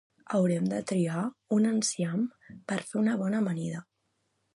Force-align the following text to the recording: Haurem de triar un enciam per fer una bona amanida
Haurem 0.35 0.69
de 0.69 0.77
triar 0.91 1.25
un 1.57 1.67
enciam 1.71 2.23
per 2.73 2.79
fer 2.87 2.99
una 3.03 3.15
bona 3.21 3.43
amanida 3.45 3.83